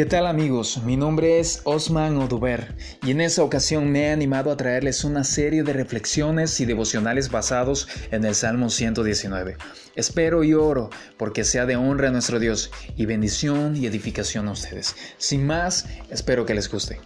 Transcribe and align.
¿Qué 0.00 0.06
tal 0.06 0.26
amigos? 0.26 0.80
Mi 0.82 0.96
nombre 0.96 1.40
es 1.40 1.60
Osman 1.64 2.16
Oduber 2.16 2.74
y 3.04 3.10
en 3.10 3.20
esta 3.20 3.42
ocasión 3.42 3.92
me 3.92 4.04
he 4.04 4.10
animado 4.10 4.50
a 4.50 4.56
traerles 4.56 5.04
una 5.04 5.24
serie 5.24 5.62
de 5.62 5.74
reflexiones 5.74 6.58
y 6.58 6.64
devocionales 6.64 7.30
basados 7.30 7.86
en 8.10 8.24
el 8.24 8.34
Salmo 8.34 8.70
119. 8.70 9.58
Espero 9.96 10.42
y 10.42 10.54
oro 10.54 10.88
porque 11.18 11.44
sea 11.44 11.66
de 11.66 11.76
honra 11.76 12.08
a 12.08 12.12
nuestro 12.12 12.38
Dios 12.38 12.70
y 12.96 13.04
bendición 13.04 13.76
y 13.76 13.84
edificación 13.84 14.48
a 14.48 14.52
ustedes. 14.52 14.96
Sin 15.18 15.44
más, 15.44 15.84
espero 16.08 16.46
que 16.46 16.54
les 16.54 16.70
guste. 16.70 16.98